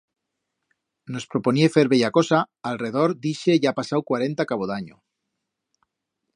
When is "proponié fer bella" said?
1.33-2.09